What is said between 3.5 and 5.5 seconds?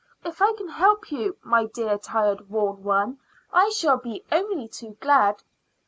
I shall be only too glad."